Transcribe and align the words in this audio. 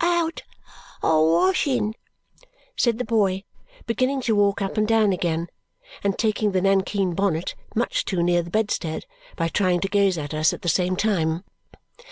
"Out 0.00 0.44
a 1.02 1.20
washing," 1.20 1.96
said 2.76 2.98
the 2.98 3.04
boy, 3.04 3.42
beginning 3.84 4.20
to 4.20 4.36
walk 4.36 4.62
up 4.62 4.76
and 4.78 4.86
down 4.86 5.12
again 5.12 5.48
and 6.04 6.16
taking 6.16 6.52
the 6.52 6.60
nankeen 6.60 7.16
bonnet 7.16 7.56
much 7.74 8.04
too 8.04 8.22
near 8.22 8.44
the 8.44 8.48
bedstead 8.50 9.06
by 9.34 9.48
trying 9.48 9.80
to 9.80 9.88
gaze 9.88 10.16
at 10.16 10.32
us 10.32 10.52
at 10.52 10.62
the 10.62 10.68
same 10.68 10.94
time. 10.94 11.42